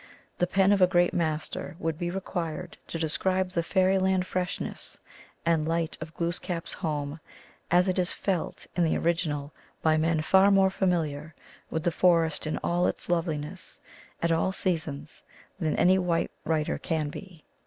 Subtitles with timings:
[0.39, 4.97] The pen of a great master would be required to describe the fairyland freshness
[5.45, 7.19] and light of Glooskap s home
[7.69, 9.53] as it is felt in the original
[9.83, 11.35] by men far more familiar
[11.69, 13.79] with the forest in all its loveliness
[14.23, 15.23] at all seasons
[15.59, 17.43] than any white writer can be.